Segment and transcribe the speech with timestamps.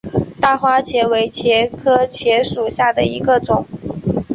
[0.39, 3.67] 大花茄为茄科茄属下的一个种。